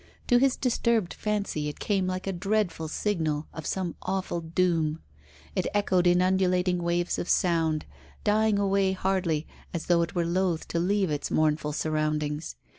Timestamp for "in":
6.07-6.23